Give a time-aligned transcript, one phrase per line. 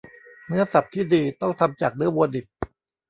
[0.47, 2.45] เนื้อสับที่ดีต้องทำจากเนื้อวัวดิบ